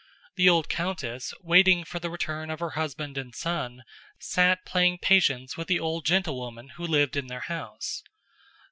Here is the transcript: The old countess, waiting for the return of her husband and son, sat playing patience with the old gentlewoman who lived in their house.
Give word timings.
The 0.35 0.49
old 0.49 0.67
countess, 0.67 1.31
waiting 1.41 1.83
for 1.85 1.99
the 1.99 2.09
return 2.09 2.49
of 2.49 2.59
her 2.59 2.71
husband 2.71 3.19
and 3.19 3.35
son, 3.35 3.83
sat 4.19 4.65
playing 4.65 4.97
patience 4.97 5.57
with 5.57 5.67
the 5.67 5.79
old 5.79 6.07
gentlewoman 6.07 6.69
who 6.69 6.87
lived 6.87 7.15
in 7.15 7.27
their 7.27 7.41
house. 7.41 8.01